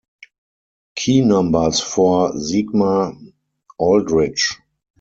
[0.95, 4.57] Key numbers for Sigma-Aldrich.